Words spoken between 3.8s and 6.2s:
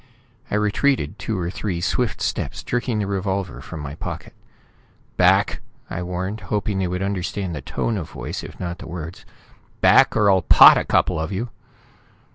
my pocket. "Back!" I